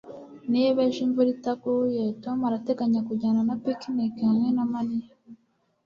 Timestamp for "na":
3.47-3.55, 4.57-4.63